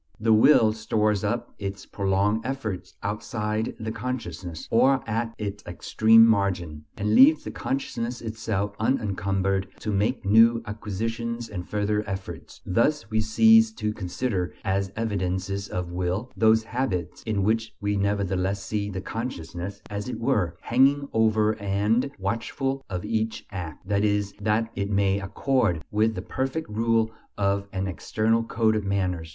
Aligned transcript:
The 0.19 0.33
will 0.33 0.73
stores 0.73 1.23
up 1.23 1.53
its 1.59 1.85
prolonged 1.85 2.43
efforts 2.43 2.95
outside 3.03 3.75
the 3.79 3.91
consciousness, 3.91 4.67
or 4.71 5.03
at 5.07 5.35
its 5.37 5.63
extreme 5.67 6.25
margin, 6.25 6.85
and 6.97 7.13
leaves 7.13 7.43
the 7.43 7.51
consciousness 7.51 8.19
itself 8.19 8.73
unencumbered 8.79 9.67
to 9.81 9.91
make 9.91 10.25
new 10.25 10.63
acquisitions 10.65 11.49
and 11.49 11.69
further 11.69 12.03
efforts. 12.09 12.61
Thus 12.65 13.11
we 13.11 13.21
cease 13.21 13.71
to 13.73 13.93
consider 13.93 14.55
as 14.65 14.91
evidences 14.95 15.67
of 15.67 15.91
will 15.91 16.31
those 16.35 16.63
habits 16.63 17.21
in 17.21 17.43
which 17.43 17.75
we 17.79 17.95
nevertheless 17.95 18.63
see 18.63 18.89
the 18.89 19.01
consciousness, 19.01 19.83
as 19.87 20.09
it 20.09 20.19
were, 20.19 20.57
hanging 20.61 21.09
over 21.13 21.51
and 21.61 22.09
watchful 22.17 22.83
of 22.89 23.05
each 23.05 23.45
act, 23.51 23.87
that 23.87 24.03
it 24.03 24.89
may 24.89 25.19
accord 25.19 25.83
with 25.91 26.15
the 26.15 26.23
perfect 26.23 26.67
rule 26.71 27.11
of 27.37 27.67
an 27.71 27.85
external 27.85 28.41
code 28.43 28.75
of 28.75 28.83
manners. 28.83 29.29